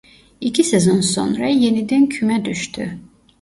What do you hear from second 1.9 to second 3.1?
küme düştü.